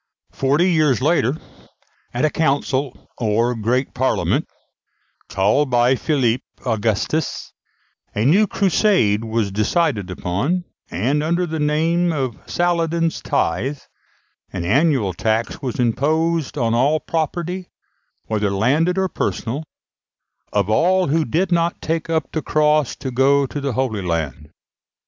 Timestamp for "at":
2.11-2.25